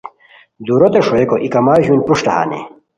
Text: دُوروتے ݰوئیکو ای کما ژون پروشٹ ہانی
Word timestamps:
دُوروتے 0.65 0.99
ݰوئیکو 1.05 1.35
ای 1.43 1.47
کما 1.53 1.73
ژون 1.83 1.99
پروشٹ 2.05 2.25
ہانی 2.35 2.59